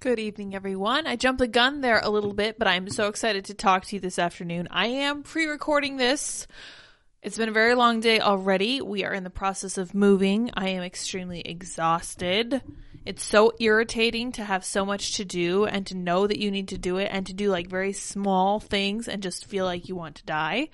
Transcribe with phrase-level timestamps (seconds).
[0.00, 1.06] Good evening, everyone.
[1.06, 3.96] I jumped the gun there a little bit, but I'm so excited to talk to
[3.96, 4.66] you this afternoon.
[4.70, 6.46] I am pre recording this.
[7.22, 8.80] It's been a very long day already.
[8.80, 10.52] We are in the process of moving.
[10.54, 12.62] I am extremely exhausted.
[13.06, 16.68] It's so irritating to have so much to do and to know that you need
[16.68, 19.96] to do it and to do like very small things and just feel like you
[19.96, 20.68] want to die.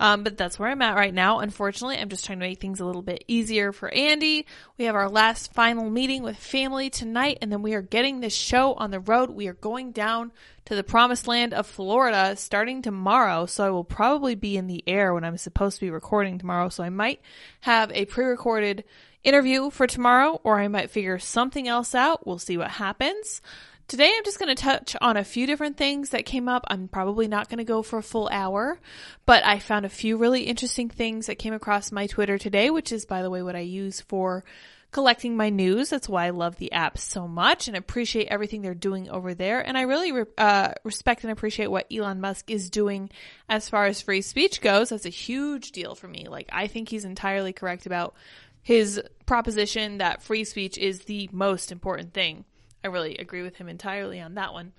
[0.00, 1.38] Um, but that's where I'm at right now.
[1.38, 4.44] Unfortunately, I'm just trying to make things a little bit easier for Andy.
[4.76, 8.34] We have our last final meeting with family tonight and then we are getting this
[8.34, 9.30] show on the road.
[9.30, 10.32] We are going down
[10.64, 13.46] to the promised land of Florida starting tomorrow.
[13.46, 16.70] So I will probably be in the air when I'm supposed to be recording tomorrow.
[16.70, 17.20] So I might
[17.60, 18.84] have a pre-recorded
[19.24, 22.26] interview for tomorrow, or I might figure something else out.
[22.26, 23.40] We'll see what happens.
[23.88, 26.64] Today, I'm just going to touch on a few different things that came up.
[26.68, 28.78] I'm probably not going to go for a full hour,
[29.24, 32.92] but I found a few really interesting things that came across my Twitter today, which
[32.92, 34.44] is, by the way, what I use for
[34.90, 35.90] collecting my news.
[35.90, 39.66] That's why I love the app so much and appreciate everything they're doing over there.
[39.66, 43.10] And I really re- uh, respect and appreciate what Elon Musk is doing
[43.48, 44.90] as far as free speech goes.
[44.90, 46.26] That's a huge deal for me.
[46.28, 48.14] Like, I think he's entirely correct about
[48.62, 52.44] his proposition that free speech is the most important thing.
[52.84, 54.72] I really agree with him entirely on that one.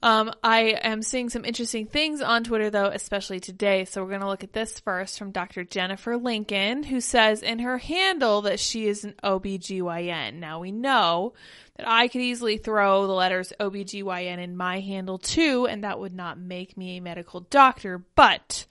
[0.00, 3.84] Um, I am seeing some interesting things on Twitter though, especially today.
[3.84, 5.64] So we're going to look at this first from Dr.
[5.64, 10.34] Jennifer Lincoln, who says in her handle that she is an OBGYN.
[10.34, 11.32] Now we know
[11.76, 16.14] that I could easily throw the letters OBGYN in my handle too, and that would
[16.14, 18.66] not make me a medical doctor, but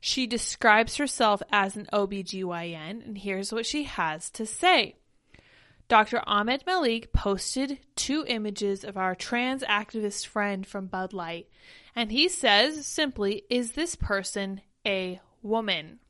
[0.00, 4.96] she describes herself as an OBGYN, and here's what she has to say.
[5.88, 6.22] Dr.
[6.26, 11.48] Ahmed Malik posted two images of our trans activist friend from Bud Light,
[11.96, 16.00] and he says simply, Is this person a woman?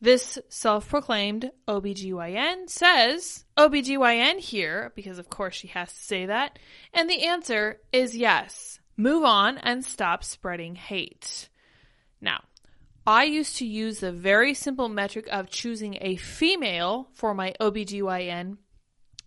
[0.00, 6.58] This self proclaimed OBGYN says, OBGYN here, because of course she has to say that,
[6.92, 8.80] and the answer is yes.
[8.96, 11.48] Move on and stop spreading hate.
[12.20, 12.42] Now,
[13.06, 18.56] I used to use the very simple metric of choosing a female for my OBGYN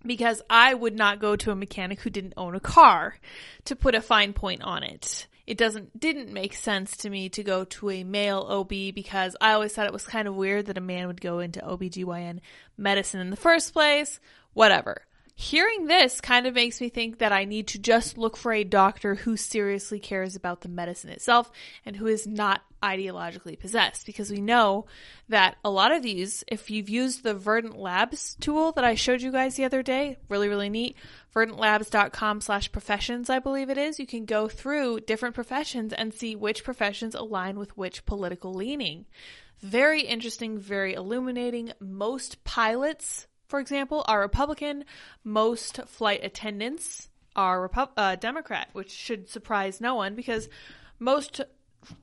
[0.05, 3.17] because I would not go to a mechanic who didn't own a car
[3.66, 5.27] to put a fine point on it.
[5.45, 9.53] It doesn't didn't make sense to me to go to a male OB because I
[9.53, 12.39] always thought it was kind of weird that a man would go into OBGYN
[12.77, 14.19] medicine in the first place.
[14.53, 15.06] Whatever.
[15.39, 18.63] Hearing this kind of makes me think that I need to just look for a
[18.63, 21.51] doctor who seriously cares about the medicine itself
[21.85, 24.87] and who is not ideologically possessed because we know
[25.29, 29.21] that a lot of these, if you've used the Verdant Labs tool that I showed
[29.21, 30.97] you guys the other day, really, really neat,
[31.35, 36.35] verdantlabs.com slash professions, I believe it is, you can go through different professions and see
[36.35, 39.05] which professions align with which political leaning.
[39.59, 41.73] Very interesting, very illuminating.
[41.79, 44.85] Most pilots for example, are Republican.
[45.24, 50.50] Most flight attendants are Repu- uh, Democrat, which should surprise no one because
[51.00, 51.41] most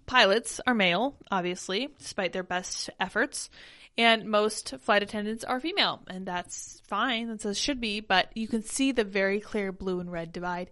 [0.06, 3.50] pilots are male, obviously, despite their best efforts.
[3.96, 7.28] And most flight attendants are female, and that's fine.
[7.28, 10.70] That's as should be, but you can see the very clear blue and red divide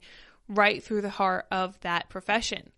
[0.49, 2.73] right through the heart of that profession.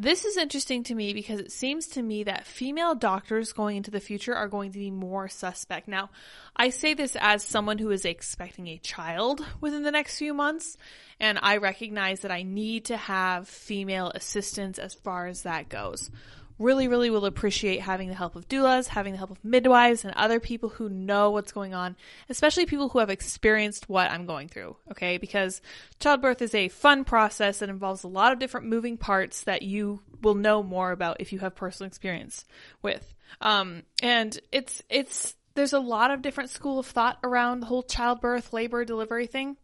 [0.00, 3.90] This is interesting to me because it seems to me that female doctors going into
[3.90, 5.88] the future are going to be more suspect.
[5.88, 6.10] Now,
[6.54, 10.76] I say this as someone who is expecting a child within the next few months,
[11.18, 16.12] and I recognize that I need to have female assistance as far as that goes
[16.58, 20.12] really, really will appreciate having the help of doulas, having the help of midwives, and
[20.14, 21.96] other people who know what's going on,
[22.28, 25.18] especially people who have experienced what I'm going through, okay?
[25.18, 25.60] Because
[26.00, 30.00] childbirth is a fun process that involves a lot of different moving parts that you
[30.22, 32.44] will know more about if you have personal experience
[32.82, 33.14] with.
[33.40, 37.82] Um, and it's, it's, there's a lot of different school of thought around the whole
[37.82, 39.56] childbirth, labor, delivery thing.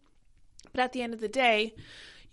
[0.72, 1.74] But at the end of the day,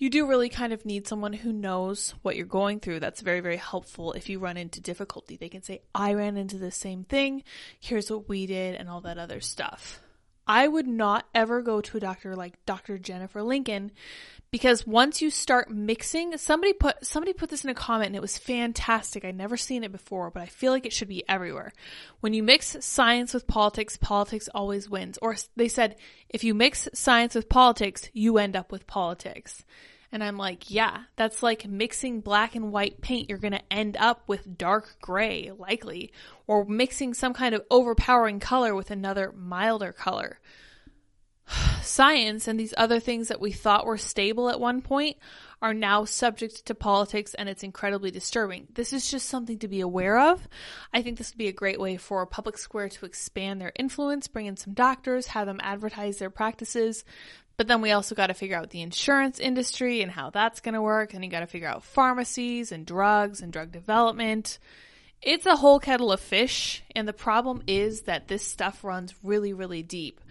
[0.02, 3.00] you do really kind of need someone who knows what you're going through.
[3.00, 5.38] That's very, very helpful if you run into difficulty.
[5.38, 7.44] They can say, I ran into the same thing.
[7.80, 10.02] Here's what we did and all that other stuff.
[10.52, 12.98] I would not ever go to a doctor like Dr.
[12.98, 13.90] Jennifer Lincoln
[14.52, 18.22] because once you start mixing, somebody put somebody put this in a comment and it
[18.22, 19.24] was fantastic.
[19.24, 21.72] I'd never seen it before, but I feel like it should be everywhere.
[22.20, 25.18] When you mix science with politics, politics always wins.
[25.22, 25.96] Or they said
[26.28, 29.64] if you mix science with politics, you end up with politics.
[30.12, 33.30] And I'm like, yeah, that's like mixing black and white paint.
[33.30, 36.12] You're going to end up with dark gray, likely,
[36.48, 40.40] or mixing some kind of overpowering color with another milder color.
[41.82, 45.18] Science and these other things that we thought were stable at one point
[45.62, 48.68] are now subject to politics and it's incredibly disturbing.
[48.74, 50.48] This is just something to be aware of.
[50.92, 54.28] I think this would be a great way for Public Square to expand their influence,
[54.28, 57.04] bring in some doctors, have them advertise their practices,
[57.62, 60.74] But then we also got to figure out the insurance industry and how that's going
[60.74, 61.14] to work.
[61.14, 64.58] And you got to figure out pharmacies and drugs and drug development.
[65.22, 69.54] It's a whole kettle of fish, and the problem is that this stuff runs really,
[69.54, 70.22] really deep.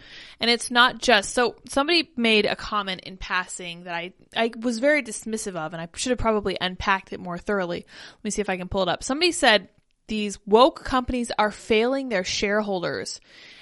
[0.40, 4.80] And it's not just so somebody made a comment in passing that I I was
[4.80, 7.86] very dismissive of, and I should have probably unpacked it more thoroughly.
[7.86, 9.04] Let me see if I can pull it up.
[9.04, 9.68] Somebody said
[10.08, 13.20] these woke companies are failing their shareholders.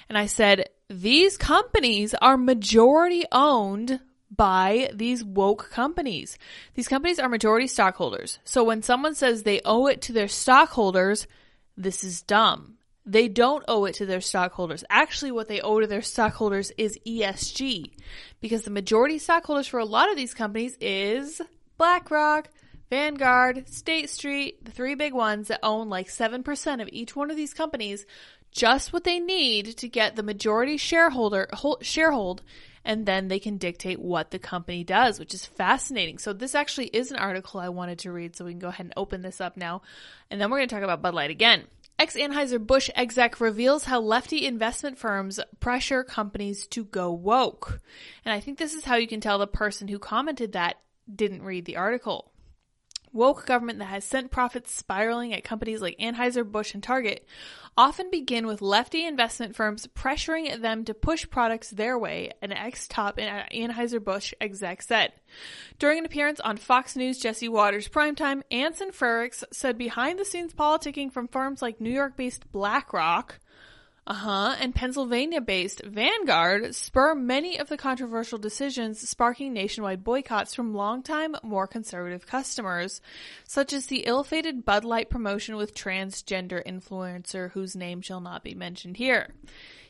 [0.09, 3.99] And I said, these companies are majority owned
[4.35, 6.37] by these woke companies.
[6.73, 8.39] These companies are majority stockholders.
[8.43, 11.27] So when someone says they owe it to their stockholders,
[11.77, 12.75] this is dumb.
[13.05, 14.83] They don't owe it to their stockholders.
[14.89, 17.91] Actually, what they owe to their stockholders is ESG
[18.39, 21.41] because the majority stockholders for a lot of these companies is
[21.77, 22.49] BlackRock,
[22.89, 27.37] Vanguard, State Street, the three big ones that own like 7% of each one of
[27.37, 28.05] these companies,
[28.51, 32.39] just what they need to get the majority shareholder sharehold
[32.85, 36.17] and then they can dictate what the company does, which is fascinating.
[36.17, 38.85] So this actually is an article I wanted to read, so we can go ahead
[38.85, 39.81] and open this up now.
[40.31, 41.65] And then we're going to talk about Bud Light again.
[41.99, 47.81] Ex Anheuser-Busch exec reveals how lefty investment firms pressure companies to go woke.
[48.23, 50.79] And I think this is how you can tell the person who commented that
[51.13, 52.31] didn't read the article
[53.11, 57.25] woke government that has sent profits spiraling at companies like Anheuser-Busch and Target
[57.77, 63.17] often begin with lefty investment firms pressuring them to push products their way, an ex-top
[63.17, 65.13] Anheuser-Busch exec said.
[65.77, 71.27] During an appearance on Fox News Jesse Watters Primetime, Anson Frericks said behind-the-scenes politicking from
[71.27, 73.39] firms like New York-based BlackRock
[74.09, 81.35] uh-huh, and Pennsylvania-based Vanguard spur many of the controversial decisions sparking nationwide boycotts from longtime,
[81.43, 83.01] more conservative customers,
[83.47, 88.55] such as the ill-fated Bud Light promotion with transgender influencer whose name shall not be
[88.55, 89.29] mentioned here.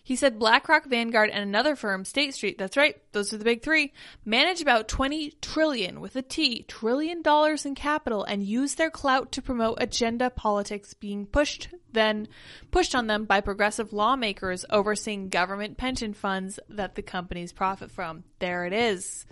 [0.09, 3.61] He said BlackRock, Vanguard, and another firm, State Street, that's right, those are the big
[3.61, 3.93] three,
[4.25, 9.31] manage about 20 trillion with a T, trillion dollars in capital and use their clout
[9.33, 12.27] to promote agenda politics being pushed then
[12.71, 18.23] pushed on them by progressive lawmakers overseeing government pension funds that the companies profit from.
[18.39, 19.27] There it is.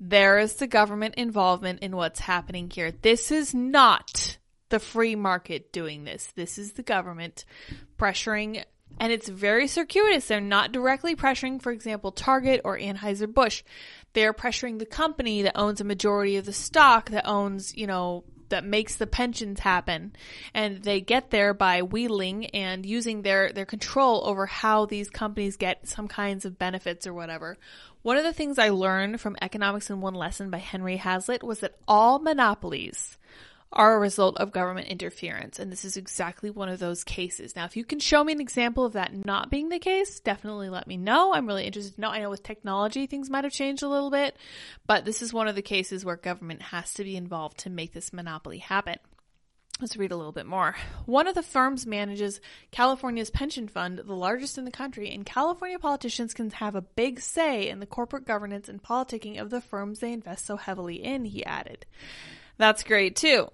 [0.00, 2.92] There is the government involvement in what's happening here.
[2.92, 4.38] This is not
[4.70, 6.32] the free market doing this.
[6.34, 7.44] This is the government
[7.98, 8.64] pressuring
[8.98, 10.28] and it's very circuitous.
[10.28, 13.62] They're not directly pressuring, for example, Target or Anheuser-Busch.
[14.12, 18.24] They're pressuring the company that owns a majority of the stock that owns, you know,
[18.50, 20.12] that makes the pensions happen.
[20.52, 25.56] And they get there by wheedling and using their, their control over how these companies
[25.56, 27.56] get some kinds of benefits or whatever.
[28.02, 31.60] One of the things I learned from Economics in One Lesson by Henry Hazlitt was
[31.60, 33.18] that all monopolies
[33.74, 35.58] are a result of government interference.
[35.58, 37.54] And this is exactly one of those cases.
[37.54, 40.70] Now, if you can show me an example of that not being the case, definitely
[40.70, 41.34] let me know.
[41.34, 42.10] I'm really interested to know.
[42.10, 44.36] I know with technology, things might have changed a little bit,
[44.86, 47.92] but this is one of the cases where government has to be involved to make
[47.92, 48.96] this monopoly happen.
[49.80, 50.76] Let's read a little bit more.
[51.04, 55.80] One of the firms manages California's pension fund, the largest in the country, and California
[55.80, 59.98] politicians can have a big say in the corporate governance and politicking of the firms
[59.98, 61.86] they invest so heavily in, he added.
[62.56, 63.48] That's great too.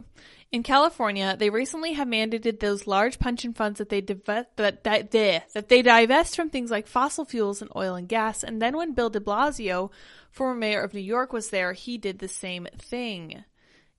[0.53, 5.13] In California, they recently have mandated those large pension funds that they divest, that, that,
[5.13, 8.43] that they divest from things like fossil fuels and oil and gas.
[8.43, 9.93] And then when Bill de Blasio,
[10.33, 13.45] former mayor of New York, was there, he did the same thing.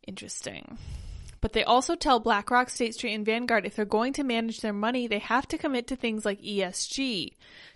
[0.05, 0.77] Interesting.
[1.41, 4.73] But they also tell BlackRock, State Street, and Vanguard if they're going to manage their
[4.73, 7.33] money, they have to commit to things like ESG,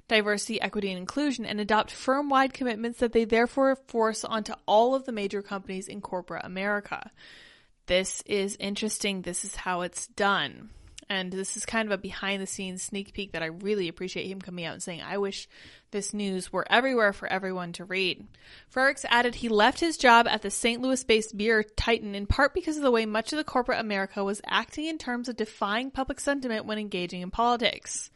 [0.08, 4.94] diversity, equity, and inclusion, and adopt firm wide commitments that they therefore force onto all
[4.94, 7.12] of the major companies in corporate America.
[7.88, 9.24] This is interesting.
[9.24, 10.70] This is how it's done.
[11.08, 14.28] And this is kind of a behind the scenes sneak peek that I really appreciate
[14.28, 15.48] him coming out and saying, I wish
[15.92, 18.26] this news were everywhere for everyone to read.
[18.74, 20.82] Frericks added he left his job at the St.
[20.82, 24.24] Louis based beer Titan in part because of the way much of the corporate America
[24.24, 28.10] was acting in terms of defying public sentiment when engaging in politics.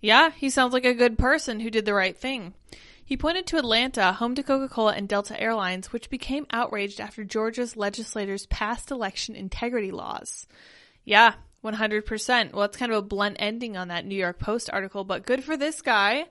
[0.00, 2.54] Yeah, he sounds like a good person who did the right thing.
[3.04, 7.24] He pointed to Atlanta, home to Coca Cola and Delta Airlines, which became outraged after
[7.24, 10.46] Georgia's legislators passed election integrity laws.
[11.04, 11.34] Yeah,
[11.64, 12.52] 100%.
[12.52, 15.44] Well, it's kind of a blunt ending on that New York Post article, but good
[15.44, 16.26] for this guy.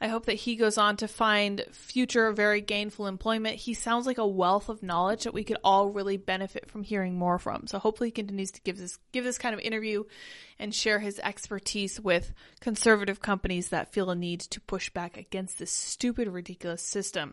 [0.00, 3.56] I hope that he goes on to find future very gainful employment.
[3.56, 7.18] He sounds like a wealth of knowledge that we could all really benefit from hearing
[7.18, 7.66] more from.
[7.66, 10.04] So hopefully he continues to give this give this kind of interview
[10.58, 15.58] and share his expertise with conservative companies that feel a need to push back against
[15.58, 17.32] this stupid ridiculous system.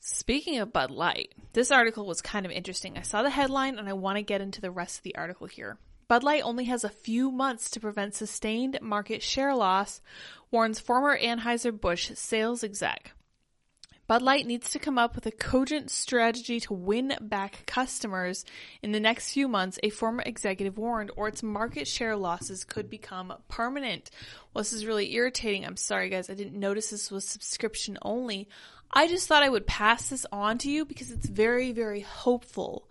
[0.00, 2.96] Speaking of Bud Light, this article was kind of interesting.
[2.96, 5.46] I saw the headline and I want to get into the rest of the article
[5.46, 5.78] here.
[6.12, 10.02] Bud Light only has a few months to prevent sustained market share loss,
[10.50, 13.12] warns former Anheuser-Busch sales exec.
[14.06, 18.44] Bud Light needs to come up with a cogent strategy to win back customers
[18.82, 22.90] in the next few months, a former executive warned, or its market share losses could
[22.90, 24.10] become permanent.
[24.52, 25.64] Well, this is really irritating.
[25.64, 26.28] I'm sorry, guys.
[26.28, 28.50] I didn't notice this was subscription only.
[28.92, 32.86] I just thought I would pass this on to you because it's very, very hopeful.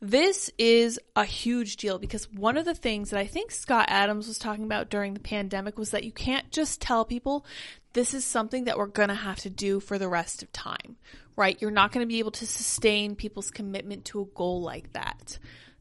[0.00, 4.28] This is a huge deal because one of the things that I think Scott Adams
[4.28, 7.46] was talking about during the pandemic was that you can't just tell people
[7.94, 10.96] this is something that we're going to have to do for the rest of time,
[11.34, 11.60] right?
[11.62, 15.38] You're not going to be able to sustain people's commitment to a goal like that.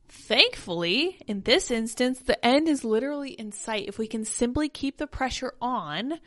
[0.07, 3.89] Thankfully, in this instance, the end is literally in sight.
[3.89, 6.19] If we can simply keep the pressure on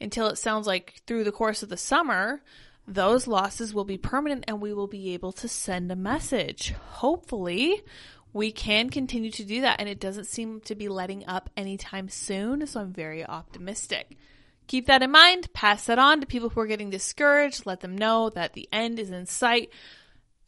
[0.00, 2.42] until it sounds like through the course of the summer,
[2.86, 6.72] those losses will be permanent and we will be able to send a message.
[6.72, 7.82] Hopefully,
[8.32, 12.08] we can continue to do that and it doesn't seem to be letting up anytime
[12.08, 14.16] soon, so I'm very optimistic.
[14.68, 17.96] Keep that in mind, pass that on to people who are getting discouraged, let them
[17.96, 19.70] know that the end is in sight,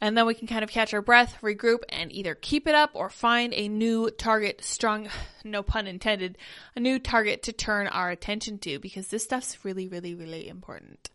[0.00, 2.90] and then we can kind of catch our breath, regroup, and either keep it up
[2.94, 5.08] or find a new target, strong,
[5.44, 6.38] no pun intended,
[6.76, 11.10] a new target to turn our attention to because this stuff's really, really, really important.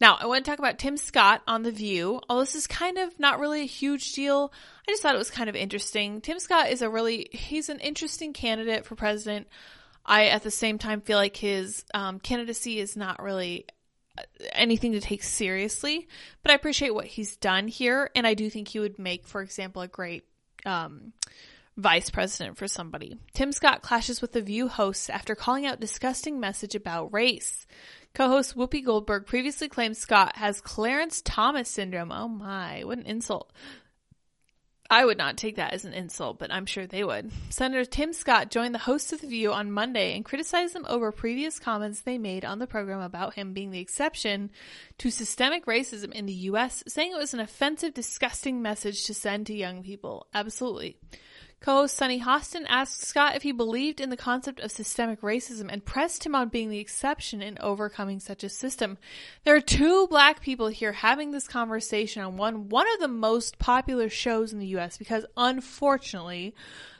[0.00, 2.20] Now, I want to talk about Tim Scott on The View.
[2.28, 4.52] Although this is kind of not really a huge deal,
[4.86, 6.20] I just thought it was kind of interesting.
[6.20, 9.46] Tim Scott is a really, he's an interesting candidate for president.
[10.04, 13.66] I, at the same time, feel like his um, candidacy is not really
[14.18, 14.22] uh,
[14.52, 16.08] anything to take seriously,
[16.42, 19.40] but I appreciate what he's done here, and I do think he would make, for
[19.40, 20.24] example, a great
[20.66, 21.12] um,
[21.76, 23.16] vice president for somebody.
[23.32, 27.66] Tim Scott clashes with the View hosts after calling out disgusting message about race.
[28.14, 32.12] Co-host Whoopi Goldberg previously claimed Scott has Clarence Thomas syndrome.
[32.12, 33.52] Oh my, what an insult.
[34.88, 37.32] I would not take that as an insult, but I'm sure they would.
[37.48, 41.10] Senator Tim Scott joined the hosts of The View on Monday and criticized them over
[41.10, 44.50] previous comments they made on the program about him being the exception
[44.98, 49.46] to systemic racism in the U.S., saying it was an offensive, disgusting message to send
[49.46, 50.28] to young people.
[50.34, 50.98] Absolutely.
[51.64, 55.82] Co-host Sunny Hostin asked Scott if he believed in the concept of systemic racism and
[55.82, 58.98] pressed him on being the exception in overcoming such a system.
[59.44, 63.58] There are two black people here having this conversation on one one of the most
[63.58, 66.54] popular shows in the US because unfortunately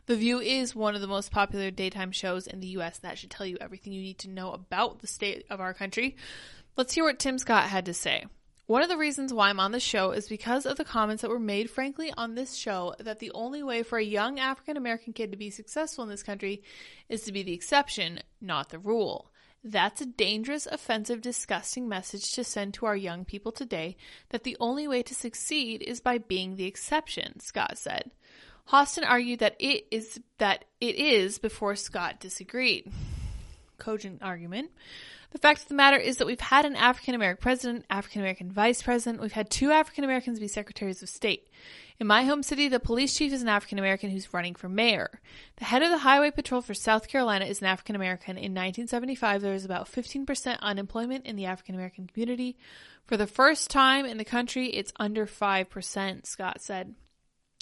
[0.06, 2.96] the View is one of the most popular daytime shows in the US.
[3.00, 6.16] That should tell you everything you need to know about the state of our country.
[6.74, 8.24] Let's hear what Tim Scott had to say.
[8.66, 11.28] One of the reasons why I'm on the show is because of the comments that
[11.28, 15.12] were made, frankly, on this show that the only way for a young African American
[15.12, 16.62] kid to be successful in this country
[17.10, 19.30] is to be the exception, not the rule.
[19.62, 23.98] That's a dangerous, offensive, disgusting message to send to our young people today
[24.30, 28.12] that the only way to succeed is by being the exception, Scott said.
[28.70, 32.90] Hostin argued that it is that it is before Scott disagreed.
[33.76, 34.70] Cogent argument.
[35.34, 38.52] The fact of the matter is that we've had an African American president, African American
[38.52, 41.48] vice president, we've had two African Americans be secretaries of state.
[41.98, 45.20] In my home city, the police chief is an African American who's running for mayor.
[45.56, 48.36] The head of the highway patrol for South Carolina is an African American.
[48.36, 52.56] In 1975, there was about 15% unemployment in the African American community.
[53.04, 56.94] For the first time in the country, it's under 5%, Scott said.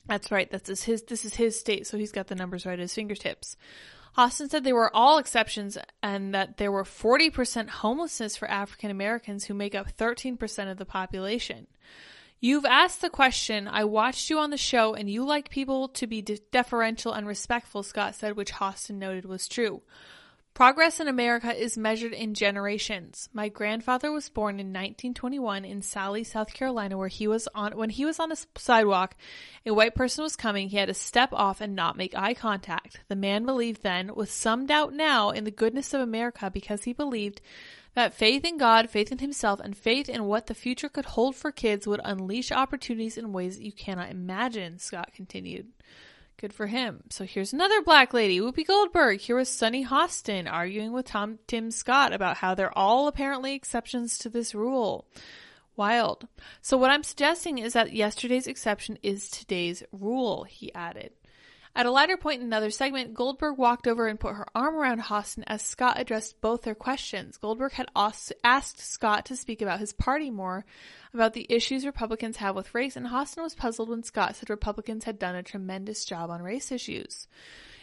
[0.07, 0.51] That's right.
[0.51, 3.57] That's his, this is his state, so he's got the numbers right at his fingertips.
[4.17, 9.45] Hostin said they were all exceptions and that there were 40% homelessness for African Americans
[9.45, 11.67] who make up 13% of the population.
[12.39, 16.07] You've asked the question, I watched you on the show and you like people to
[16.07, 19.83] be deferential and respectful, Scott said, which Hostin noted was true.
[20.55, 23.31] Progress in America is measured in generations.
[23.33, 27.89] My grandfather was born in 1921 in Salley, South Carolina, where he was on when
[27.89, 29.17] he was on a sidewalk,
[29.65, 30.69] a white person was coming.
[30.69, 33.01] He had to step off and not make eye contact.
[33.09, 36.93] The man believed then, with some doubt now, in the goodness of America because he
[36.93, 37.41] believed
[37.95, 41.35] that faith in God, faith in himself, and faith in what the future could hold
[41.35, 45.73] for kids would unleash opportunities in ways that you cannot imagine, Scott continued.
[46.43, 47.05] Good for him.
[47.09, 49.21] So here's another black lady, Whoopi Goldberg.
[49.21, 54.19] Here was Sunny Hostin arguing with Tom Tim Scott about how they're all apparently exceptions
[54.19, 55.07] to this rule.
[55.77, 56.27] Wild.
[56.61, 61.13] So what I'm suggesting is that yesterday's exception is today's rule, he added.
[61.75, 65.01] At a later point in another segment, Goldberg walked over and put her arm around
[65.01, 67.39] Hostin as Scott addressed both their questions.
[67.39, 70.67] Goldberg had asked Scott to speak about his party more,
[71.15, 75.05] about the issues Republicans have with race, and Hostin was puzzled when Scott said Republicans
[75.05, 77.27] had done a tremendous job on race issues.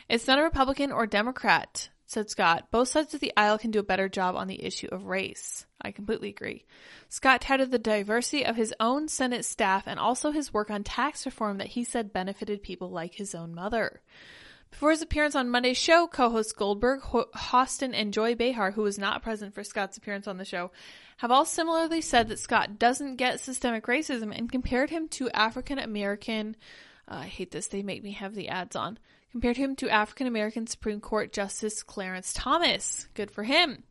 [0.08, 2.72] It's not a Republican or Democrat, said Scott.
[2.72, 5.68] Both sides of the aisle can do a better job on the issue of race.
[5.80, 6.66] I completely agree.
[7.08, 11.24] Scott touted the diversity of his own Senate staff and also his work on tax
[11.28, 14.02] reform that he said benefited people like his own mother.
[14.72, 19.22] Before his appearance on Monday's show, co-hosts Goldberg, Hostin, and Joy Behar, who was not
[19.22, 20.72] present for Scott's appearance on the show,
[21.18, 25.78] have all similarly said that Scott doesn't get systemic racism and compared him to African
[25.78, 26.56] American.
[27.08, 28.98] Uh, I hate this; they make me have the ads on.
[29.32, 33.08] Compared him to African American Supreme Court Justice Clarence Thomas.
[33.14, 33.84] Good for him.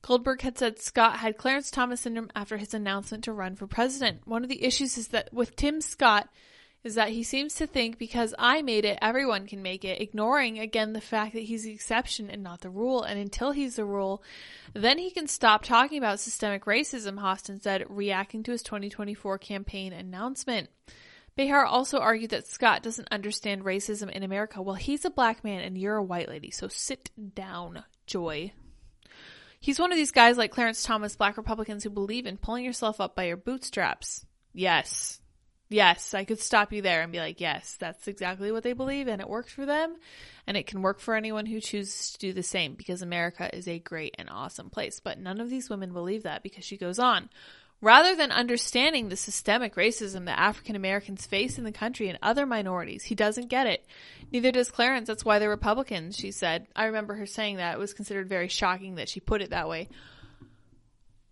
[0.00, 4.26] Goldberg had said Scott had Clarence Thomas syndrome after his announcement to run for president.
[4.26, 6.28] One of the issues is that with Tim Scott
[6.84, 10.58] is that he seems to think because I made it, everyone can make it, ignoring
[10.58, 13.02] again the fact that he's the exception and not the rule.
[13.02, 14.22] And until he's the rule,
[14.74, 19.92] then he can stop talking about systemic racism, Hostin said, reacting to his 2024 campaign
[19.92, 20.70] announcement.
[21.38, 24.60] Behar also argued that Scott doesn't understand racism in America.
[24.60, 28.52] Well, he's a black man and you're a white lady, so sit down, Joy.
[29.60, 33.00] He's one of these guys like Clarence Thomas, black Republicans who believe in pulling yourself
[33.00, 34.26] up by your bootstraps.
[34.52, 35.20] Yes.
[35.68, 39.06] Yes, I could stop you there and be like, yes, that's exactly what they believe
[39.06, 39.94] and it works for them.
[40.44, 43.68] And it can work for anyone who chooses to do the same because America is
[43.68, 44.98] a great and awesome place.
[44.98, 47.30] But none of these women believe that because she goes on.
[47.80, 52.44] Rather than understanding the systemic racism that African Americans face in the country and other
[52.44, 53.86] minorities, he doesn't get it.
[54.32, 55.06] Neither does Clarence.
[55.06, 56.66] That's why they're Republicans, she said.
[56.74, 57.74] I remember her saying that.
[57.74, 59.88] It was considered very shocking that she put it that way.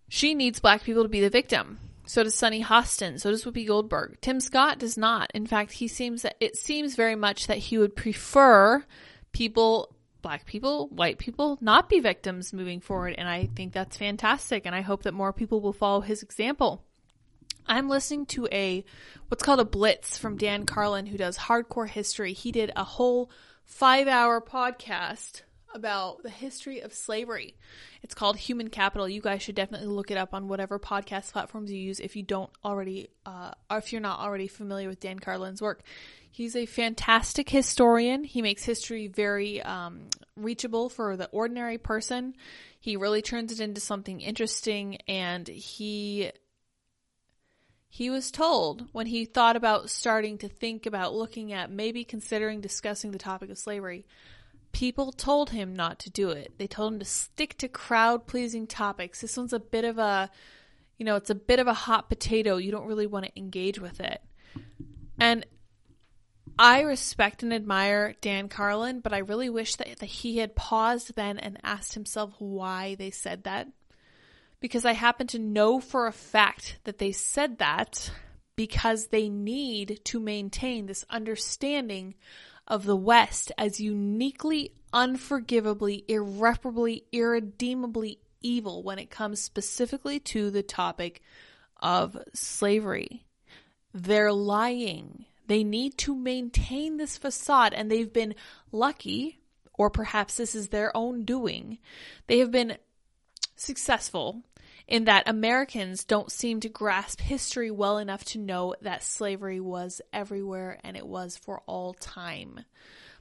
[0.09, 1.81] She needs black people to be the victim.
[2.07, 3.21] So does Sunny Hostin.
[3.21, 4.19] So does Whoopi Goldberg.
[4.21, 5.33] Tim Scott does not.
[5.35, 8.85] In fact, he seems that it seems very much that he would prefer
[9.33, 9.96] people
[10.27, 13.15] black people, white people not be victims moving forward.
[13.17, 14.67] And I think that's fantastic.
[14.67, 16.83] And I hope that more people will follow his example.
[17.65, 18.85] I'm listening to a,
[19.29, 22.33] what's called a blitz from Dan Carlin, who does hardcore history.
[22.33, 23.31] He did a whole
[23.65, 25.43] five hour podcast
[25.77, 27.55] about the history of slavery.
[28.03, 29.09] It's called Human Capital.
[29.09, 32.23] You guys should definitely look it up on whatever podcast platforms you use if you
[32.23, 35.83] don't already, uh, or if you're not already familiar with Dan Carlin's work.
[36.31, 38.25] He's a fantastic historian.
[38.25, 42.35] He makes history very um, reachable for the ordinary person.
[42.81, 46.31] He really turns it into something interesting, and he
[47.89, 52.61] he was told when he thought about starting to think about looking at maybe considering
[52.61, 54.05] discussing the topic of slavery.
[54.77, 56.53] People told him not to do it.
[56.59, 59.23] They told him to stick to crowd pleasing topics.
[59.23, 60.31] This one's a bit of a,
[60.99, 62.59] you know, it's a bit of a hot potato.
[62.59, 64.21] You don't really want to engage with it.
[65.19, 65.47] And
[66.59, 71.15] I respect and admire Dan Carlin, but I really wish that, that he had paused
[71.17, 73.69] then and asked himself why they said that.
[74.61, 78.11] Because I happen to know for a fact that they said that
[78.57, 82.15] because they need to maintain this understanding
[82.67, 90.63] of the West as uniquely, unforgivably, irreparably, irredeemably evil when it comes specifically to the
[90.63, 91.23] topic
[91.81, 93.25] of slavery.
[93.93, 98.35] They're lying they need to maintain this facade and they've been
[98.73, 99.39] lucky,
[99.75, 101.79] or perhaps this is their own doing.
[102.27, 102.79] They have been
[103.55, 104.43] successful
[104.89, 110.01] in that Americans don't seem to grasp history well enough to know that slavery was
[110.13, 112.61] everywhere and it was for all time.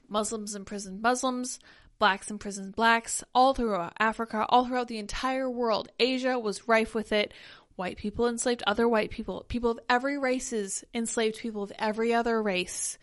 [0.08, 1.58] Muslims imprisoned Muslims,
[1.98, 5.88] blacks imprisoned blacks, all throughout Africa, all throughout the entire world.
[5.98, 7.32] Asia was rife with it.
[7.76, 9.44] White people enslaved other white people.
[9.48, 12.96] People of every races enslaved people of every other race.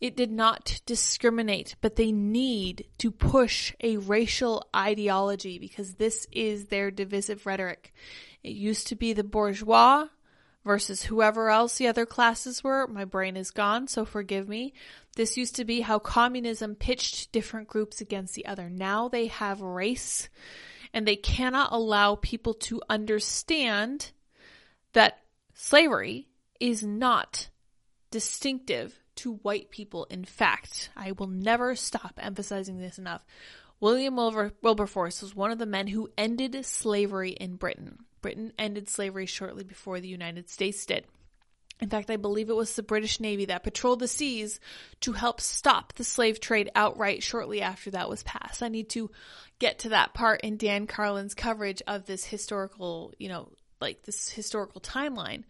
[0.00, 6.66] It did not discriminate, but they need to push a racial ideology because this is
[6.66, 7.92] their divisive rhetoric.
[8.44, 10.06] It used to be the bourgeois
[10.64, 12.86] versus whoever else the other classes were.
[12.86, 14.74] My brain is gone, so forgive me.
[15.16, 18.70] This used to be how communism pitched different groups against the other.
[18.70, 20.28] Now they have race
[20.92, 24.12] and they cannot allow people to understand
[24.92, 25.18] that
[25.54, 27.48] slavery is not
[28.10, 30.04] distinctive to white people.
[30.10, 33.24] In fact, I will never stop emphasizing this enough.
[33.80, 37.98] William Wilber- Wilberforce was one of the men who ended slavery in Britain.
[38.20, 41.04] Britain ended slavery shortly before the United States did.
[41.80, 44.60] In fact, I believe it was the British Navy that patrolled the seas
[45.00, 48.62] to help stop the slave trade outright shortly after that was passed.
[48.62, 49.10] I need to
[49.58, 54.30] get to that part in Dan Carlin's coverage of this historical, you know, like this
[54.30, 55.44] historical timeline.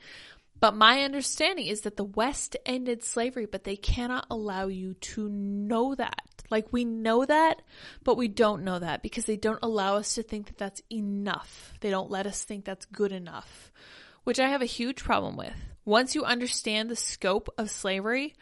[0.60, 5.28] But my understanding is that the West ended slavery, but they cannot allow you to
[5.28, 6.22] know that.
[6.50, 7.62] Like we know that,
[8.04, 11.72] but we don't know that because they don't allow us to think that that's enough.
[11.80, 13.72] They don't let us think that's good enough,
[14.24, 15.54] which I have a huge problem with.
[15.84, 18.34] Once you understand the scope of slavery,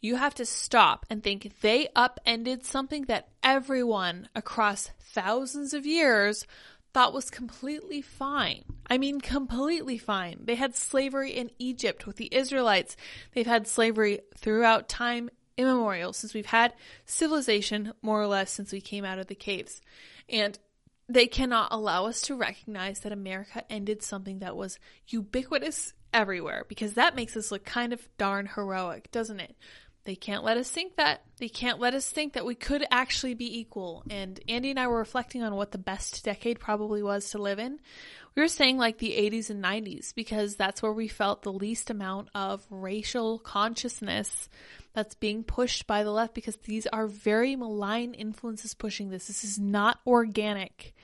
[0.00, 6.44] you have to stop and think they upended something that everyone across thousands of years
[6.92, 8.64] thought was completely fine.
[8.88, 10.40] I mean, completely fine.
[10.44, 12.96] They had slavery in Egypt with the Israelites.
[13.34, 16.74] They've had slavery throughout time immemorial, since we've had
[17.06, 19.80] civilization more or less since we came out of the caves.
[20.28, 20.58] And
[21.08, 24.78] they cannot allow us to recognize that America ended something that was
[25.08, 29.56] ubiquitous everywhere because that makes us look kind of darn heroic, doesn't it?
[30.04, 31.22] They can't let us think that.
[31.38, 34.02] They can't let us think that we could actually be equal.
[34.10, 37.60] And Andy and I were reflecting on what the best decade probably was to live
[37.60, 37.78] in.
[38.34, 41.90] We were saying like the 80s and 90s because that's where we felt the least
[41.90, 44.48] amount of racial consciousness
[44.92, 49.26] that's being pushed by the left because these are very malign influences pushing this.
[49.26, 50.94] This is not organic.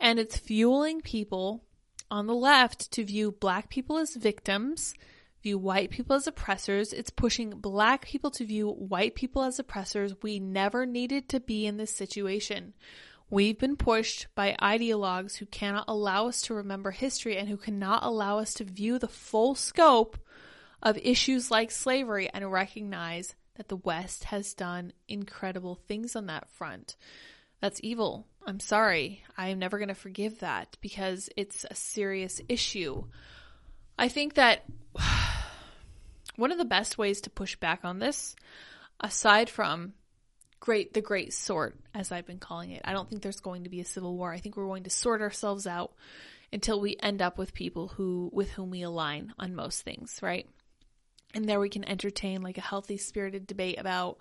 [0.00, 1.62] And it's fueling people
[2.10, 4.94] on the left to view black people as victims,
[5.42, 6.92] view white people as oppressors.
[6.92, 10.14] It's pushing black people to view white people as oppressors.
[10.22, 12.74] We never needed to be in this situation.
[13.30, 18.04] We've been pushed by ideologues who cannot allow us to remember history and who cannot
[18.04, 20.18] allow us to view the full scope
[20.82, 26.48] of issues like slavery and recognize that the West has done incredible things on that
[26.50, 26.96] front.
[27.60, 28.26] That's evil.
[28.44, 29.22] I'm sorry.
[29.38, 33.04] I am never going to forgive that because it's a serious issue.
[33.98, 34.64] I think that
[36.36, 38.34] one of the best ways to push back on this,
[39.00, 39.94] aside from
[40.60, 42.82] great the great sort as I've been calling it.
[42.84, 44.32] I don't think there's going to be a civil war.
[44.32, 45.92] I think we're going to sort ourselves out
[46.52, 50.48] until we end up with people who with whom we align on most things, right?
[51.34, 54.18] And there we can entertain like a healthy spirited debate about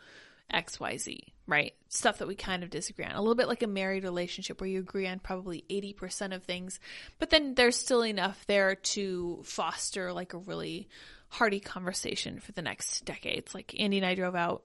[0.54, 1.74] XYZ, right?
[1.90, 3.12] Stuff that we kind of disagree on.
[3.12, 6.80] A little bit like a married relationship where you agree on probably 80% of things,
[7.20, 10.88] but then there's still enough there to foster like a really
[11.30, 13.54] hearty conversation for the next decades.
[13.54, 14.64] Like Andy and I drove out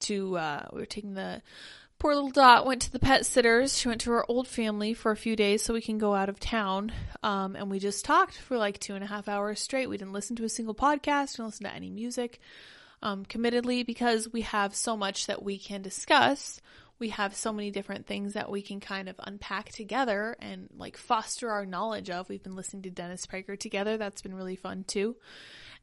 [0.00, 1.42] to, uh, we were taking the
[1.98, 3.76] Poor little Dot went to the pet sitters.
[3.76, 6.28] She went to her old family for a few days so we can go out
[6.28, 6.92] of town.
[7.24, 9.88] Um, and we just talked for like two and a half hours straight.
[9.88, 12.40] We didn't listen to a single podcast, didn't listen to any music,
[13.02, 16.60] um, committedly because we have so much that we can discuss.
[16.98, 20.96] We have so many different things that we can kind of unpack together and like
[20.96, 22.28] foster our knowledge of.
[22.28, 23.96] We've been listening to Dennis Prager together.
[23.96, 25.16] That's been really fun too.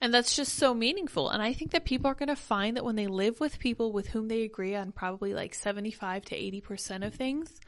[0.02, 1.30] And that's just so meaningful.
[1.30, 3.94] And I think that people are going to find that when they live with people
[3.94, 7.62] with whom they agree on probably like 75 to 80% of things,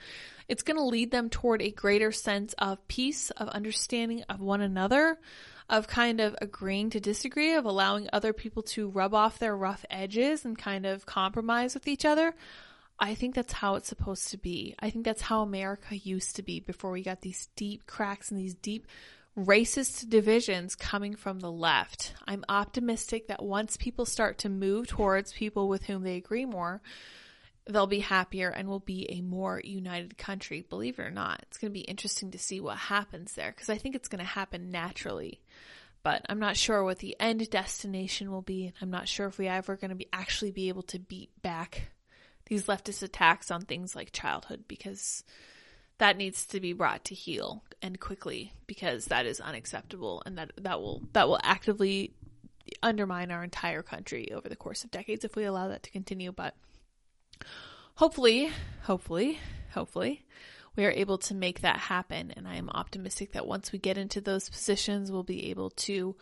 [0.50, 4.62] it's going to lead them toward a greater sense of peace, of understanding of one
[4.62, 5.18] another,
[5.70, 9.86] of kind of agreeing to disagree, of allowing other people to rub off their rough
[9.90, 12.34] edges and kind of compromise with each other.
[13.00, 14.76] I think that's how it's supposed to be.
[14.80, 18.40] I think that's how America used to be before we got these deep cracks and
[18.40, 18.88] these deep
[19.38, 22.16] racist divisions coming from the left.
[22.28, 26.82] I'm optimistic that once people start to move towards people with whom they agree more,
[27.70, 30.62] they'll be happier and will be a more united country.
[30.62, 33.70] Believe it or not, it's going to be interesting to see what happens there because
[33.70, 35.42] I think it's going to happen naturally.
[36.04, 38.72] But I'm not sure what the end destination will be.
[38.82, 41.90] I'm not sure if we ever going to be actually be able to beat back
[42.46, 45.24] these leftist attacks on things like childhood because
[45.98, 50.52] that needs to be brought to heel and quickly because that is unacceptable and that
[50.58, 52.14] that will that will actively
[52.82, 56.32] undermine our entire country over the course of decades if we allow that to continue
[56.32, 56.54] but
[57.96, 58.52] hopefully
[58.84, 59.40] hopefully
[59.74, 60.26] hopefully
[60.76, 63.98] we are able to make that happen and i am optimistic that once we get
[63.98, 66.16] into those positions we'll be able to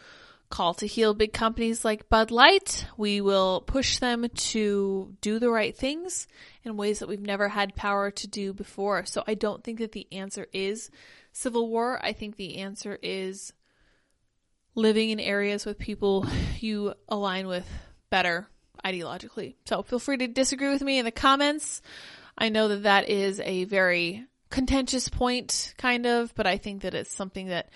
[0.50, 2.86] call to heel big companies like Bud Light.
[2.98, 6.28] We will push them to do the right things
[6.64, 9.06] in ways that we've never had power to do before.
[9.06, 10.92] So I don't think that the answer is
[11.32, 12.00] civil war.
[12.04, 13.54] I think the answer is
[14.76, 16.28] living in areas with people
[16.60, 17.68] you align with
[18.10, 18.48] better
[18.86, 19.56] ideologically.
[19.66, 21.82] So feel free to disagree with me in the comments.
[22.38, 26.94] I know that that is a very contentious point, kind of, but I think that
[26.94, 27.70] it's something that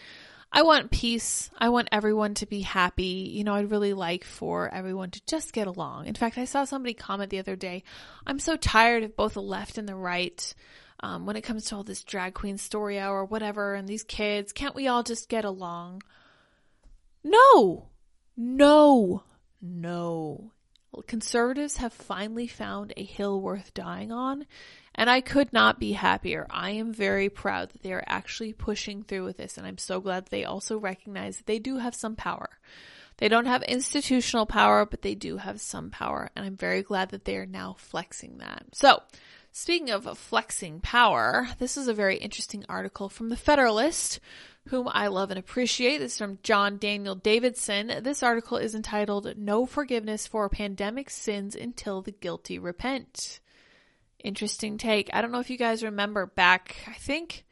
[0.52, 1.50] I want peace.
[1.58, 3.32] I want everyone to be happy.
[3.34, 6.08] You know, I'd really like for everyone to just get along.
[6.08, 7.84] In fact, I saw somebody comment the other day,
[8.26, 10.54] I'm so tired of both the left and the right.
[11.02, 14.04] Um, when it comes to all this drag queen story hour or whatever and these
[14.04, 16.02] kids, can't we all just get along?
[17.24, 17.88] No,
[18.36, 19.24] no,
[19.62, 20.52] no.
[21.08, 24.46] Conservatives have finally found a hill worth dying on,
[24.96, 26.46] and I could not be happier.
[26.50, 30.02] I am very proud that they are actually pushing through with this, and I'm so
[30.02, 32.50] glad they also recognize that they do have some power.
[33.18, 37.10] They don't have institutional power, but they do have some power, and I'm very glad
[37.10, 38.64] that they are now flexing that.
[38.74, 39.04] So,
[39.52, 44.20] speaking of flexing power, this is a very interesting article from the Federalist,
[44.68, 45.98] whom I love and appreciate.
[45.98, 48.04] This is from John Daniel Davidson.
[48.04, 53.40] This article is entitled No Forgiveness for Pandemic Sins Until the Guilty Repent.
[54.24, 55.10] Interesting take.
[55.14, 57.46] I don't know if you guys remember back, I think,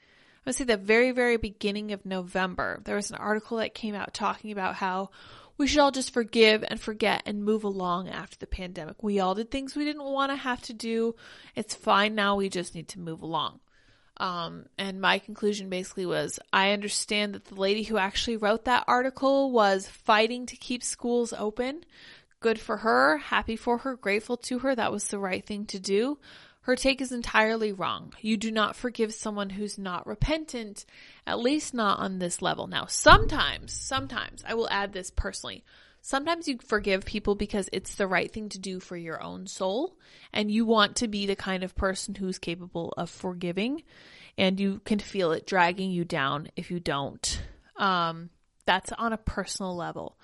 [0.45, 3.95] I would say the very, very beginning of November, there was an article that came
[3.95, 5.09] out talking about how
[5.57, 9.01] we should all just forgive and forget and move along after the pandemic.
[9.01, 11.15] We all did things we didn't want to have to do.
[11.55, 12.35] It's fine now.
[12.35, 13.59] We just need to move along.
[14.19, 18.85] Um, and my conclusion basically was I understand that the lady who actually wrote that
[18.87, 21.83] article was fighting to keep schools open.
[22.39, 24.75] Good for her, happy for her, grateful to her.
[24.75, 26.17] That was the right thing to do.
[26.61, 28.13] Her take is entirely wrong.
[28.19, 30.85] You do not forgive someone who's not repentant,
[31.25, 32.67] at least not on this level.
[32.67, 35.63] Now, sometimes, sometimes, I will add this personally.
[36.07, 39.97] Sometimes you forgive people because it's the right thing to do for your own soul,
[40.31, 43.83] and you want to be the kind of person who's capable of forgiving,
[44.37, 47.41] and you can feel it dragging you down if you don't.
[47.75, 48.29] Um,
[48.65, 50.17] that's on a personal level.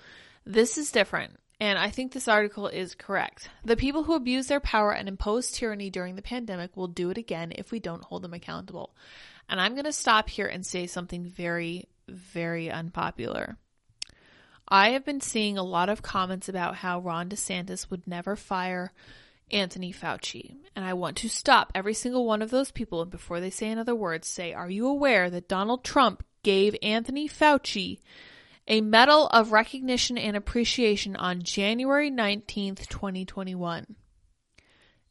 [0.46, 3.50] This is different, and I think this article is correct.
[3.66, 7.18] The people who abuse their power and impose tyranny during the pandemic will do it
[7.18, 8.96] again if we don't hold them accountable.
[9.50, 13.58] And I'm going to stop here and say something very, very unpopular.
[14.68, 18.92] I have been seeing a lot of comments about how Ron DeSantis would never fire
[19.50, 20.56] Anthony Fauci.
[20.74, 23.70] And I want to stop every single one of those people and before they say
[23.70, 28.00] another word, say, Are you aware that Donald Trump gave Anthony Fauci
[28.66, 33.96] a medal of recognition and appreciation on January 19th, 2021?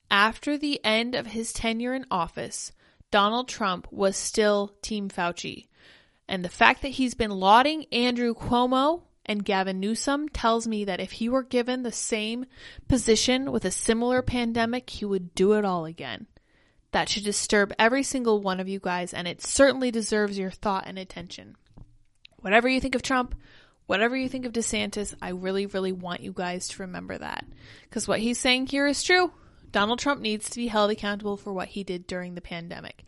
[0.10, 2.72] After the end of his tenure in office,
[3.12, 5.68] Donald Trump was still Team Fauci.
[6.28, 11.00] And the fact that he's been lauding Andrew Cuomo and Gavin Newsom tells me that
[11.00, 12.46] if he were given the same
[12.88, 16.28] position with a similar pandemic, he would do it all again.
[16.92, 20.84] That should disturb every single one of you guys, and it certainly deserves your thought
[20.86, 21.56] and attention.
[22.38, 23.36] Whatever you think of Trump,
[23.86, 27.46] whatever you think of DeSantis, I really, really want you guys to remember that.
[27.84, 29.32] Because what he's saying here is true.
[29.72, 33.04] Donald Trump needs to be held accountable for what he did during the pandemic.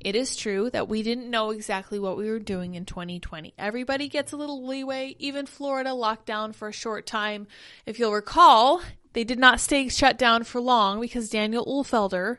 [0.00, 3.52] It is true that we didn't know exactly what we were doing in 2020.
[3.58, 5.14] Everybody gets a little leeway.
[5.18, 7.46] Even Florida locked down for a short time.
[7.84, 8.80] If you'll recall,
[9.12, 12.38] they did not stay shut down for long because Daniel Uhlfelder,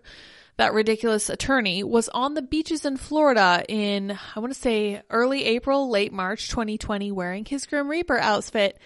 [0.58, 5.46] that ridiculous attorney, was on the beaches in Florida in, I want to say, early
[5.46, 8.80] April, late March 2020, wearing his Grim Reaper outfit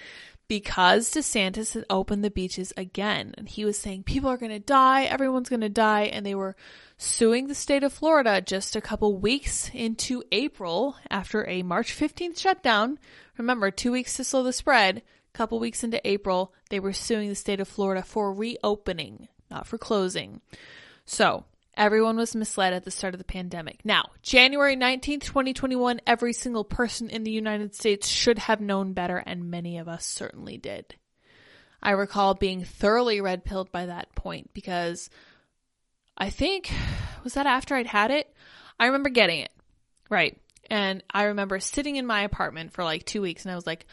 [0.47, 3.33] because DeSantis had opened the beaches again.
[3.37, 6.03] And he was saying people are going to die, everyone's going to die.
[6.03, 6.55] And they were
[6.97, 12.39] suing the state of Florida just a couple weeks into April after a March 15th
[12.39, 12.99] shutdown.
[13.37, 14.97] Remember, two weeks to slow the spread.
[15.33, 19.67] A couple weeks into April, they were suing the state of Florida for reopening, not
[19.67, 20.41] for closing.
[21.05, 21.43] So,
[21.77, 23.83] Everyone was misled at the start of the pandemic.
[23.83, 29.17] Now, January 19th, 2021, every single person in the United States should have known better,
[29.17, 30.95] and many of us certainly did.
[31.83, 35.09] I recall being thoroughly red pilled by that point because
[36.17, 36.71] I think,
[37.23, 38.33] was that after I'd had it?
[38.79, 39.51] I remember getting it.
[40.09, 40.39] Right.
[40.69, 43.85] And I remember sitting in my apartment for like two weeks and I was like,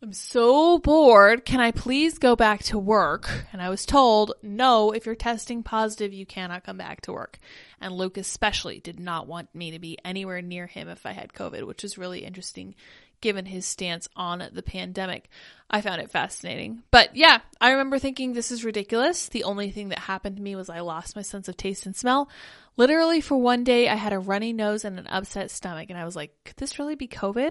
[0.00, 1.44] I'm so bored.
[1.44, 3.28] Can I please go back to work?
[3.52, 7.38] And I was told, no, if you're testing positive, you cannot come back to work.
[7.80, 11.32] And Luke especially did not want me to be anywhere near him if I had
[11.32, 12.76] COVID, which was really interesting
[13.20, 15.28] given his stance on the pandemic.
[15.68, 16.84] I found it fascinating.
[16.92, 19.28] But yeah, I remember thinking this is ridiculous.
[19.28, 21.96] The only thing that happened to me was I lost my sense of taste and
[21.96, 22.30] smell.
[22.76, 25.90] Literally for one day, I had a runny nose and an upset stomach.
[25.90, 27.50] And I was like, could this really be COVID?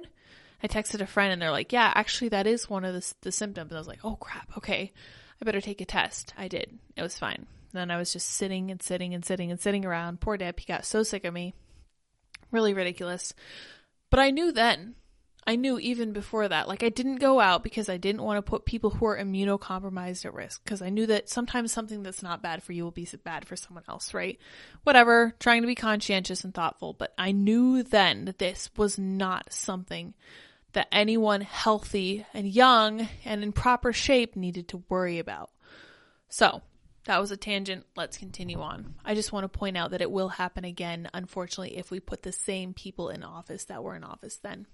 [0.62, 3.32] I texted a friend and they're like, yeah, actually that is one of the, the
[3.32, 3.74] symptoms.
[3.74, 4.92] I was like, oh crap, okay,
[5.42, 6.34] I better take a test.
[6.38, 6.78] I did.
[6.96, 7.46] It was fine.
[7.74, 10.22] And then I was just sitting and sitting and sitting and sitting around.
[10.22, 11.54] Poor Deb, he got so sick of me.
[12.52, 13.34] Really ridiculous.
[14.10, 14.96] But I knew then.
[15.46, 16.68] I knew even before that.
[16.68, 20.26] Like I didn't go out because I didn't want to put people who are immunocompromised
[20.26, 23.08] at risk because I knew that sometimes something that's not bad for you will be
[23.24, 24.38] bad for someone else, right?
[24.84, 29.54] Whatever, trying to be conscientious and thoughtful, but I knew then that this was not
[29.54, 30.16] something
[30.78, 35.50] that anyone healthy and young and in proper shape needed to worry about.
[36.30, 36.62] So,
[37.06, 37.84] that was a tangent.
[37.96, 38.94] Let's continue on.
[39.04, 42.22] I just want to point out that it will happen again, unfortunately, if we put
[42.22, 44.68] the same people in office that were in office then.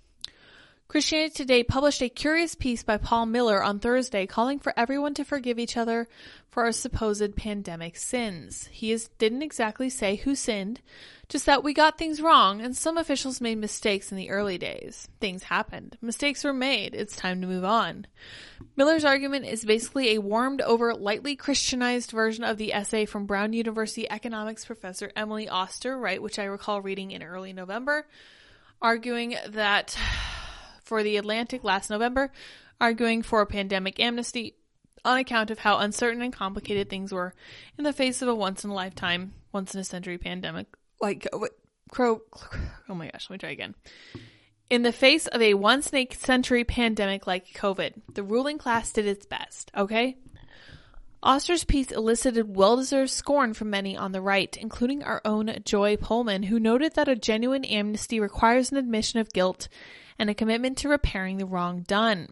[0.88, 5.24] Christianity Today published a curious piece by Paul Miller on Thursday calling for everyone to
[5.24, 6.08] forgive each other
[6.52, 8.70] for our supposed pandemic sins.
[8.72, 10.82] He is, didn't exactly say who sinned,
[11.30, 15.08] just that we got things wrong and some officials made mistakes in the early days.
[15.20, 15.98] Things happened.
[16.00, 16.94] Mistakes were made.
[16.94, 18.06] It's time to move on.
[18.76, 23.54] Miller's argument is basically a warmed over, lightly Christianized version of the essay from Brown
[23.54, 28.06] University economics professor Emily Oster, right, which I recall reading in early November,
[28.80, 29.98] arguing that
[30.94, 32.32] for The Atlantic last November,
[32.80, 34.58] arguing for a pandemic amnesty
[35.04, 37.34] on account of how uncertain and complicated things were
[37.80, 40.68] in the face of a once in a lifetime, once in a century pandemic.
[41.02, 41.54] Like, uh, what,
[41.90, 42.22] crow,
[42.90, 43.74] oh my gosh, let me try again.
[44.70, 48.92] In the face of a once in a century pandemic like COVID, the ruling class
[48.92, 50.18] did its best, okay?
[51.24, 55.98] Oster's piece elicited well deserved scorn from many on the right, including our own Joy
[55.98, 59.70] Pullmann, who noted that a genuine amnesty requires an admission of guilt
[60.18, 62.30] and a commitment to repairing the wrong done.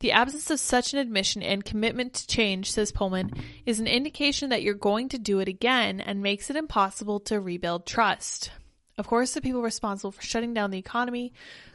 [0.00, 3.32] The absence of such an admission and commitment to change, says Pullmann,
[3.64, 7.40] is an indication that you're going to do it again and makes it impossible to
[7.40, 8.50] rebuild trust.
[8.98, 11.32] Of course, the people responsible for shutting down the economy,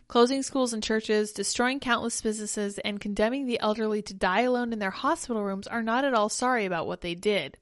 [0.07, 4.79] closing schools and churches, destroying countless businesses, and condemning the elderly to die alone in
[4.79, 7.57] their hospital rooms are not at all sorry about what they did.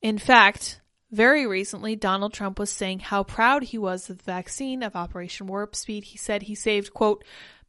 [0.00, 0.79] In fact,
[1.10, 5.46] very recently, Donald Trump was saying how proud he was of the vaccine of Operation
[5.46, 6.04] Warp Speed.
[6.04, 7.24] He said he saved, quote,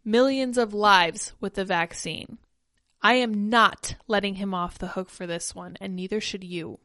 [0.06, 2.38] millions of lives with the vaccine.
[3.02, 6.80] I am not letting him off the hook for this one, and neither should you.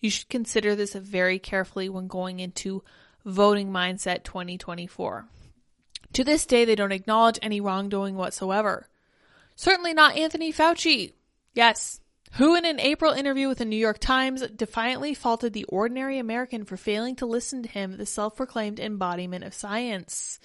[0.00, 2.84] You should consider this very carefully when going into
[3.24, 5.26] voting mindset 2024.
[6.12, 8.88] To this day, they don't acknowledge any wrongdoing whatsoever.
[9.56, 11.14] Certainly not Anthony Fauci.
[11.54, 12.00] Yes,
[12.32, 16.64] who in an April interview with the New York Times defiantly faulted the ordinary American
[16.64, 20.38] for failing to listen to him, the self proclaimed embodiment of science.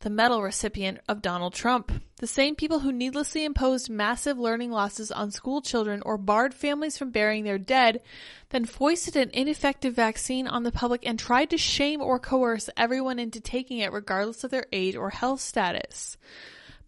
[0.00, 1.90] The medal recipient of Donald Trump.
[2.18, 6.98] The same people who needlessly imposed massive learning losses on school children or barred families
[6.98, 8.02] from burying their dead,
[8.50, 13.18] then foisted an ineffective vaccine on the public and tried to shame or coerce everyone
[13.18, 16.18] into taking it regardless of their age or health status.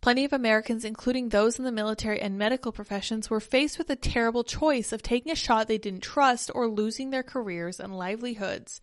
[0.08, 3.94] Plenty of Americans, including those in the military and medical professions, were faced with a
[3.94, 8.80] terrible choice of taking a shot they didn't trust or losing their careers and livelihoods.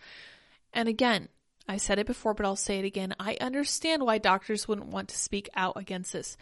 [0.71, 1.29] And again,
[1.67, 3.15] I said it before, but I'll say it again.
[3.19, 6.37] I understand why doctors wouldn't want to speak out against this.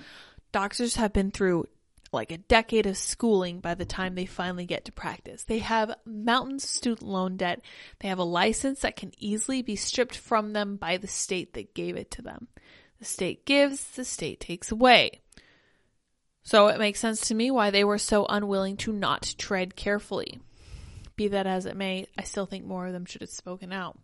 [0.52, 1.68] Doctors have been through
[2.12, 5.46] like a decade of schooling by the time they finally get to practice.
[5.46, 7.62] They have mountains of student loan debt.
[8.02, 11.74] They have a license that can easily be stripped from them by the state that
[11.74, 12.50] gave it to them.
[13.04, 15.20] The state gives, the state takes away.
[16.42, 20.40] So it makes sense to me why they were so unwilling to not tread carefully.
[21.18, 24.00] Be that as it may, I still think more of them should have spoken out.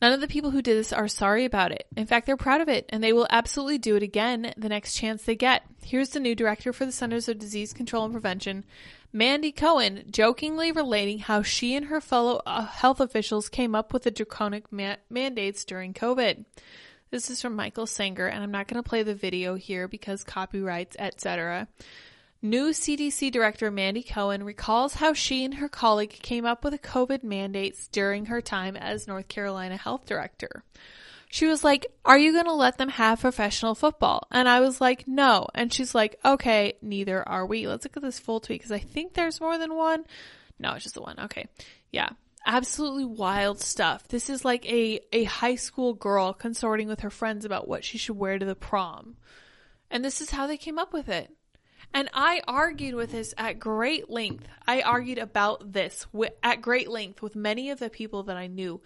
[0.00, 1.88] None of the people who did this are sorry about it.
[1.96, 4.94] In fact, they're proud of it, and they will absolutely do it again the next
[4.94, 5.64] chance they get.
[5.82, 8.64] Here's the new director for the Centers of Disease Control and Prevention,
[9.12, 14.04] Mandy Cohen, jokingly relating how she and her fellow uh, health officials came up with
[14.04, 16.44] the draconic ma- mandates during COVID.
[17.12, 20.24] This is from Michael Senger, and I'm not going to play the video here because
[20.24, 21.68] copyrights, etc.
[22.40, 27.22] New CDC Director Mandy Cohen recalls how she and her colleague came up with COVID
[27.22, 30.64] mandates during her time as North Carolina Health Director.
[31.28, 34.26] She was like, Are you going to let them have professional football?
[34.30, 35.48] And I was like, No.
[35.54, 37.68] And she's like, Okay, neither are we.
[37.68, 40.06] Let's look at this full tweet because I think there's more than one.
[40.58, 41.20] No, it's just the one.
[41.20, 41.44] Okay.
[41.90, 42.08] Yeah.
[42.44, 44.08] Absolutely wild stuff.
[44.08, 47.98] This is like a, a high school girl consorting with her friends about what she
[47.98, 49.16] should wear to the prom.
[49.90, 51.30] And this is how they came up with it.
[51.94, 54.48] And I argued with this at great length.
[54.66, 56.06] I argued about this
[56.42, 58.80] at great length with many of the people that I knew.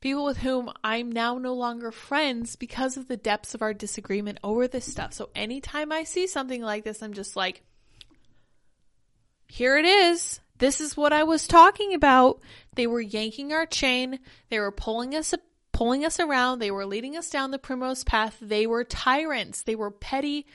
[0.00, 4.38] People with whom I'm now no longer friends because of the depths of our disagreement
[4.44, 5.12] over this stuff.
[5.12, 7.62] So anytime I see something like this, I'm just like,
[9.46, 10.40] here it is.
[10.60, 12.40] This is what I was talking about.
[12.74, 14.20] They were yanking our chain.
[14.50, 15.34] They were pulling us
[15.72, 16.58] pulling us around.
[16.58, 18.36] They were leading us down the primrose path.
[18.40, 19.62] They were tyrants.
[19.62, 20.46] They were petty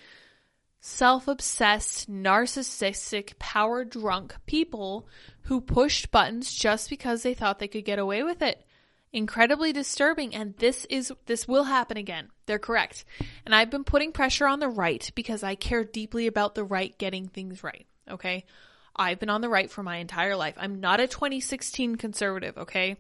[0.80, 5.08] self obsessed, narcissistic, power drunk people
[5.46, 8.64] who pushed buttons just because they thought they could get away with it.
[9.12, 12.30] Incredibly disturbing, and this is this will happen again.
[12.46, 13.06] They're correct.
[13.44, 16.96] And I've been putting pressure on the right because I care deeply about the right
[17.00, 17.88] getting things right.
[18.12, 18.46] Okay.
[18.96, 20.56] I've been on the right for my entire life.
[20.58, 22.98] I'm not a 2016 conservative, okay?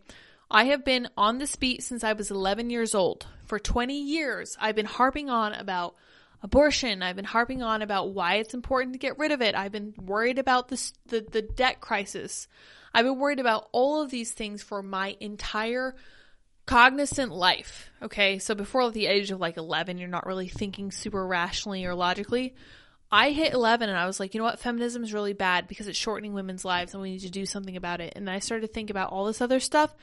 [0.49, 3.25] I have been on this beat since I was 11 years old.
[3.45, 5.95] For 20 years, I've been harping on about
[6.41, 7.01] abortion.
[7.01, 9.55] I've been harping on about why it's important to get rid of it.
[9.55, 12.47] I've been worried about the, the, debt crisis.
[12.93, 15.95] I've been worried about all of these things for my entire
[16.65, 17.89] cognizant life.
[18.01, 18.39] Okay.
[18.39, 22.55] So before the age of like 11, you're not really thinking super rationally or logically.
[23.11, 24.59] I hit 11 and I was like, you know what?
[24.59, 27.77] Feminism is really bad because it's shortening women's lives and we need to do something
[27.77, 28.13] about it.
[28.15, 29.95] And then I started to think about all this other stuff.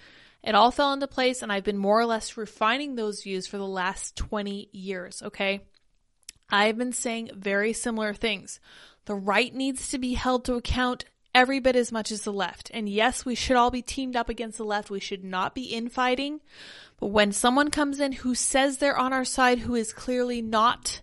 [0.42, 3.58] It all fell into place and I've been more or less refining those views for
[3.58, 5.22] the last 20 years.
[5.22, 5.60] Okay.
[6.48, 8.60] I've been saying very similar things.
[9.06, 12.70] The right needs to be held to account every bit as much as the left.
[12.74, 14.90] And yes, we should all be teamed up against the left.
[14.90, 16.40] We should not be infighting.
[17.00, 21.00] But when someone comes in who says they're on our side, who is clearly not,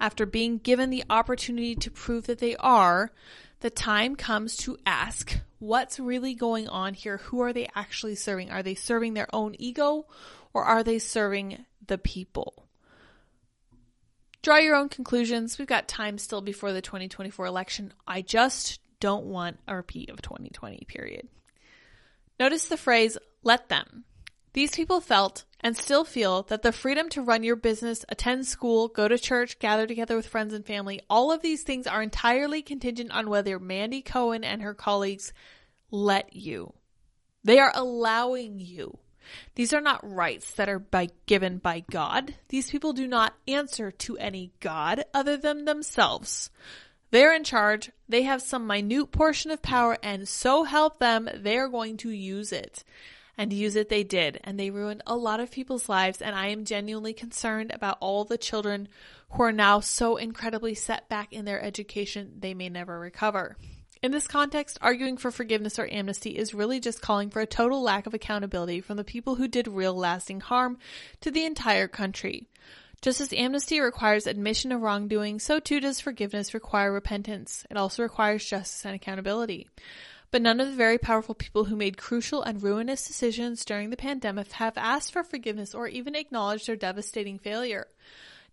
[0.00, 3.12] after being given the opportunity to prove that they are,
[3.60, 7.18] the time comes to ask what's really going on here?
[7.18, 8.50] Who are they actually serving?
[8.50, 10.06] Are they serving their own ego
[10.54, 12.64] or are they serving the people?
[14.42, 15.58] Draw your own conclusions.
[15.58, 17.92] We've got time still before the 2024 election.
[18.06, 21.28] I just don't want a repeat of 2020, period.
[22.38, 24.04] Notice the phrase, let them.
[24.58, 28.88] These people felt and still feel that the freedom to run your business, attend school,
[28.88, 32.60] go to church, gather together with friends and family, all of these things are entirely
[32.60, 35.32] contingent on whether Mandy Cohen and her colleagues
[35.92, 36.72] let you.
[37.44, 38.98] They are allowing you.
[39.54, 42.34] These are not rights that are by, given by God.
[42.48, 46.50] These people do not answer to any God other than themselves.
[47.12, 47.92] They're in charge.
[48.08, 52.50] They have some minute portion of power and so help them, they're going to use
[52.50, 52.82] it
[53.38, 54.40] and use it they did.
[54.44, 56.20] And they ruined a lot of people's lives.
[56.20, 58.88] And I am genuinely concerned about all the children
[59.30, 63.56] who are now so incredibly set back in their education they may never recover.
[64.00, 67.82] In this context, arguing for forgiveness or amnesty is really just calling for a total
[67.82, 70.78] lack of accountability from the people who did real lasting harm
[71.20, 72.46] to the entire country.
[73.00, 77.64] Just as amnesty requires admission of wrongdoing, so too does forgiveness require repentance.
[77.70, 79.68] It also requires justice and accountability.
[80.30, 83.96] But none of the very powerful people who made crucial and ruinous decisions during the
[83.96, 87.88] pandemic have asked for forgiveness or even acknowledged their devastating failure.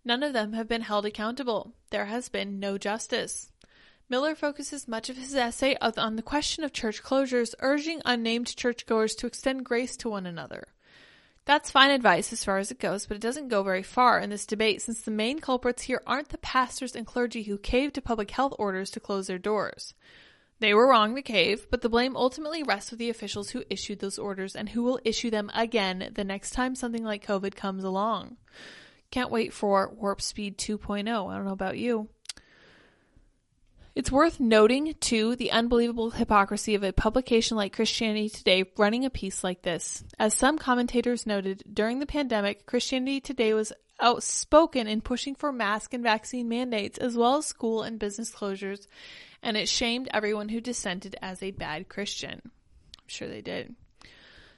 [0.06, 1.74] None of them have been held accountable.
[1.90, 3.52] There has been no justice.
[4.08, 9.16] Miller focuses much of his essay on the question of church closures, urging unnamed churchgoers
[9.16, 10.68] to extend grace to one another.
[11.46, 14.30] That's fine advice as far as it goes, but it doesn't go very far in
[14.30, 18.02] this debate since the main culprits here aren't the pastors and clergy who caved to
[18.02, 19.94] public health orders to close their doors.
[20.60, 24.00] They were wrong to cave, but the blame ultimately rests with the officials who issued
[24.00, 27.84] those orders and who will issue them again the next time something like COVID comes
[27.84, 28.38] along.
[29.12, 31.00] Can't wait for Warp Speed 2.0.
[31.00, 32.10] I don't know about you.
[33.96, 39.10] It's worth noting, too, the unbelievable hypocrisy of a publication like Christianity Today running a
[39.10, 40.04] piece like this.
[40.20, 45.94] As some commentators noted, during the pandemic, Christianity Today was outspoken in pushing for mask
[45.94, 48.88] and vaccine mandates, as well as school and business closures,
[49.42, 52.42] and it shamed everyone who dissented as a bad Christian.
[52.44, 53.76] I'm sure they did.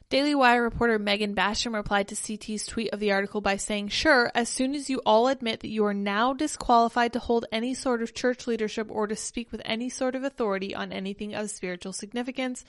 [0.10, 4.32] Daily Wire reporter Megan Basham replied to CT's tweet of the article by saying, Sure,
[4.34, 8.02] as soon as you all admit that you are now disqualified to hold any sort
[8.02, 11.92] of church leadership or to speak with any sort of authority on anything of spiritual
[11.92, 12.64] significance,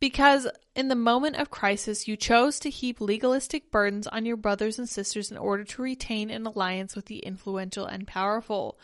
[0.00, 4.78] because in the moment of crisis you chose to heap legalistic burdens on your brothers
[4.78, 8.78] and sisters in order to retain an alliance with the influential and powerful.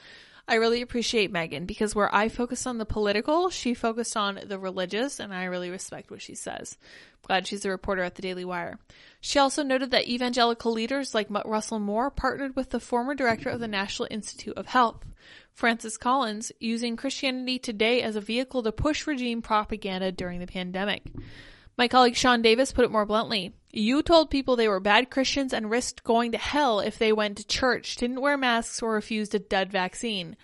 [0.47, 4.59] I really appreciate Megan because where I focus on the political, she focused on the
[4.59, 6.77] religious, and I really respect what she says.
[7.25, 8.79] Glad she's a reporter at the Daily Wire.
[9.21, 13.61] She also noted that evangelical leaders like Russell Moore partnered with the former director of
[13.61, 15.05] the National Institute of Health,
[15.55, 21.05] Francis Collins, using Christianity Today as a vehicle to push regime propaganda during the pandemic.
[21.79, 23.55] My colleague Sean Davis put it more bluntly.
[23.73, 27.39] You told people they were bad Christians and risked going to hell if they went
[27.39, 30.37] to church, didn't wear masks, or refused a dud vaccine.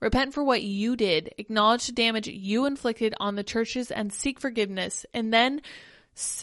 [0.00, 4.38] Repent for what you did, acknowledge the damage you inflicted on the churches, and seek
[4.38, 5.04] forgiveness.
[5.12, 5.60] And then,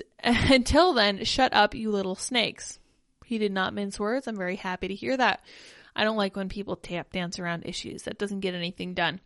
[0.23, 2.80] until then, shut up, you little snakes.
[3.26, 4.28] He did not mince words.
[4.28, 5.41] I'm very happy to hear that.
[5.95, 8.03] I don't like when people tap dance around issues.
[8.03, 9.21] That doesn't get anything done.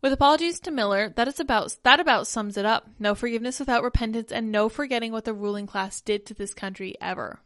[0.00, 2.88] With apologies to Miller, that is about that about sums it up.
[2.98, 6.96] No forgiveness without repentance and no forgetting what the ruling class did to this country
[7.00, 7.40] ever.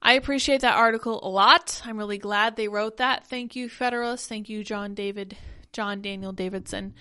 [0.00, 1.80] I appreciate that article a lot.
[1.84, 3.26] I'm really glad they wrote that.
[3.28, 4.26] Thank you, Federalists.
[4.26, 5.36] Thank you, John David,
[5.72, 6.94] John Daniel Davidson.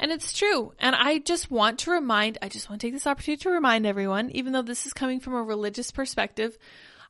[0.00, 0.72] And it's true.
[0.78, 3.84] And I just want to remind, I just want to take this opportunity to remind
[3.84, 6.56] everyone, even though this is coming from a religious perspective,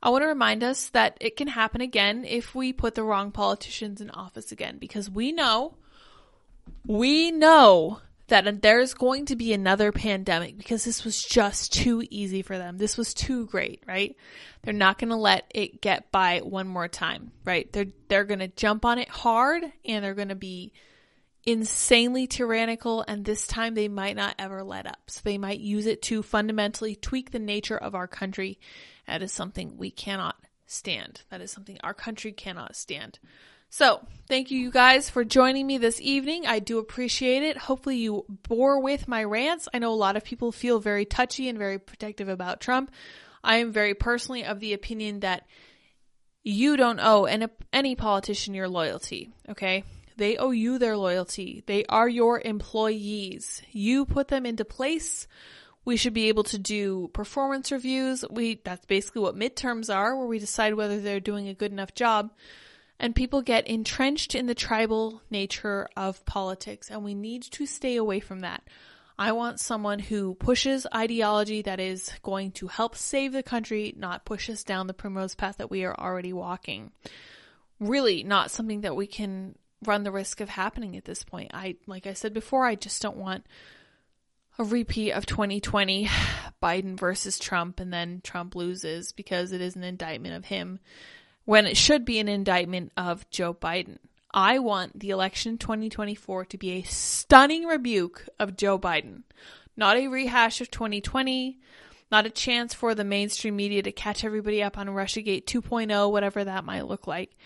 [0.03, 3.31] I want to remind us that it can happen again if we put the wrong
[3.31, 5.75] politicians in office again, because we know,
[6.87, 12.43] we know that there's going to be another pandemic because this was just too easy
[12.43, 12.79] for them.
[12.79, 14.17] This was too great, right?
[14.63, 17.71] They're not going to let it get by one more time, right?
[17.73, 20.73] They're they're going to jump on it hard and they're going to be
[21.49, 25.01] insanely tyrannical and this time they might not ever let up.
[25.07, 28.59] So they might use it to fundamentally tweak the nature of our country
[29.07, 30.37] that is something we cannot
[30.67, 31.23] stand.
[31.31, 33.19] That is something our country cannot stand.
[33.71, 36.47] So, thank you, you guys, for joining me this evening.
[36.47, 37.57] I do appreciate it.
[37.57, 39.69] Hopefully, you bore with my rants.
[39.75, 42.91] I know a lot of people feel very touchy and very protective about Trump.
[43.45, 45.47] I am very personally of the opinion that
[46.43, 49.85] you don't owe any, any politician your loyalty, okay?
[50.19, 51.63] They owe you their loyalty.
[51.67, 53.63] They are your employees.
[53.73, 55.27] You put them into place
[55.89, 58.23] we should be able to do performance reviews.
[58.29, 61.95] We that's basically what midterms are, where we decide whether they're doing a good enough
[61.95, 62.31] job.
[63.01, 67.97] And people get entrenched in the tribal nature of politics, and we need to stay
[67.97, 68.65] away from that.
[69.19, 74.27] I want someone who pushes ideology that is going to help save the country, not
[74.27, 76.93] push us down the primrose path that we are already walking.
[77.81, 79.55] really not something that we can
[79.85, 81.51] run the risk of happening at this point.
[81.55, 83.47] I, like I said before, I just don't want
[84.59, 86.09] a repeat of 2020
[86.63, 90.81] Biden versus Trump and then Trump loses because it is an indictment of him
[91.45, 93.99] when it should be an indictment of Joe Biden.
[94.35, 99.23] I want the election 2024 to be a stunning rebuke of Joe Biden,
[99.77, 101.59] not a rehash of 2020,
[102.11, 106.45] not a chance for the mainstream media to catch everybody up on Russiagate 2.0, whatever
[106.45, 107.37] that might look like.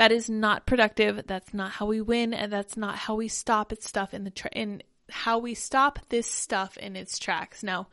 [0.00, 1.26] That is not productive.
[1.26, 4.30] That's not how we win, and that's not how we stop it stuff in the
[4.30, 7.62] tra- in how we stop this stuff in its tracks.
[7.62, 7.88] Now,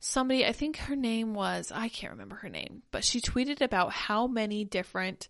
[0.00, 3.92] somebody, I think her name was I can't remember her name, but she tweeted about
[3.92, 5.28] how many different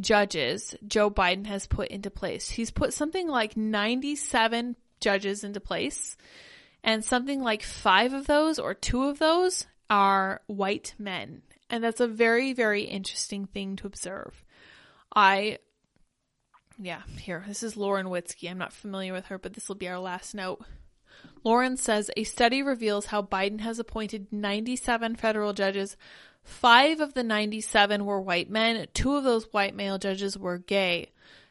[0.00, 2.48] judges Joe Biden has put into place.
[2.48, 6.16] He's put something like 97 judges into place,
[6.82, 11.42] and something like five of those or two of those are white men.
[11.68, 14.42] And that's a very, very interesting thing to observe.
[15.14, 15.58] I,
[16.78, 18.50] yeah, here, this is Lauren Witzke.
[18.50, 20.62] I'm not familiar with her, but this will be our last note.
[21.44, 25.96] Lauren says a study reveals how Biden has appointed 97 federal judges.
[26.42, 28.86] Five of the 97 were white men.
[28.94, 31.10] Two of those white male judges were gay.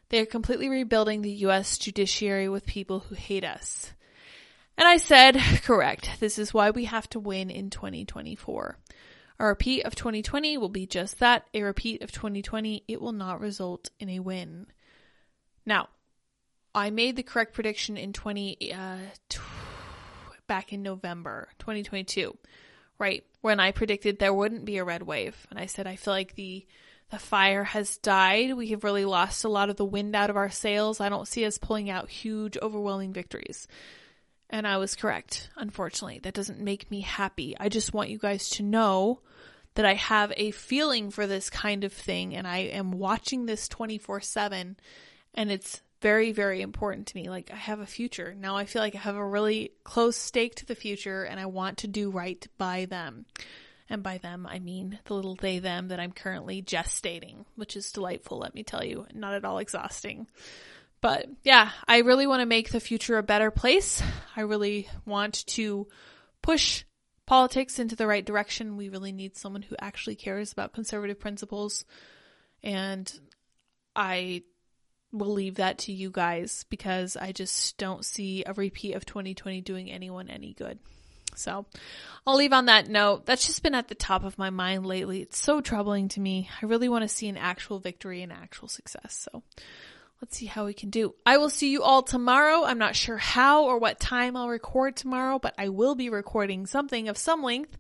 [0.10, 1.78] They are completely rebuilding the U.S.
[1.78, 3.92] judiciary with people who hate us.
[4.78, 6.20] And I said, correct.
[6.20, 8.78] This is why we have to win in 2024.
[9.40, 12.84] A repeat of 2020 will be just that a repeat of 2020.
[12.88, 14.68] It will not result in a win.
[15.66, 15.88] Now,
[16.76, 18.98] I made the correct prediction in 20, uh,
[19.30, 19.40] t-
[20.46, 22.38] back in November 2022,
[22.98, 23.24] right?
[23.40, 25.48] When I predicted there wouldn't be a red wave.
[25.50, 26.66] And I said, I feel like the,
[27.10, 28.54] the fire has died.
[28.56, 31.00] We have really lost a lot of the wind out of our sails.
[31.00, 33.68] I don't see us pulling out huge, overwhelming victories.
[34.50, 36.20] And I was correct, unfortunately.
[36.20, 37.56] That doesn't make me happy.
[37.60, 39.22] I just want you guys to know
[39.76, 43.68] that I have a feeling for this kind of thing and I am watching this
[43.68, 44.76] 24 7
[45.36, 47.30] and it's very, very important to me.
[47.30, 48.34] Like I have a future.
[48.38, 51.46] Now I feel like I have a really close stake to the future and I
[51.46, 53.26] want to do right by them.
[53.92, 57.92] And by them, I mean the little they them that I'm currently gestating, which is
[57.92, 60.28] delightful, let me tell you, not at all exhausting.
[61.02, 64.04] But yeah, I really want to make the future a better place.
[64.36, 65.88] I really want to
[66.42, 66.84] push
[67.26, 68.76] politics into the right direction.
[68.76, 71.86] We really need someone who actually cares about conservative principles.
[72.64, 73.12] And
[73.96, 74.44] I
[75.12, 79.62] will leave that to you guys because I just don't see a repeat of 2020
[79.62, 80.80] doing anyone any good.
[81.36, 81.66] So
[82.28, 83.26] I'll leave on that note.
[83.26, 85.22] That's just been at the top of my mind lately.
[85.22, 86.50] It's so troubling to me.
[86.62, 89.28] I really want to see an actual victory and actual success.
[89.32, 89.44] So
[90.22, 91.16] let's see how we can do.
[91.26, 92.64] I will see you all tomorrow.
[92.64, 96.66] I'm not sure how or what time I'll record tomorrow, but I will be recording
[96.66, 97.78] something of some length,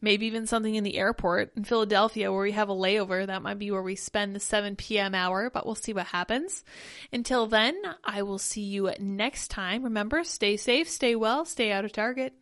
[0.00, 3.26] maybe even something in the airport in Philadelphia where we have a layover.
[3.26, 5.14] That might be where we spend the 7 p.m.
[5.14, 6.64] hour, but we'll see what happens.
[7.12, 9.84] Until then, I will see you next time.
[9.84, 12.34] Remember, stay safe, stay well, stay out of Target.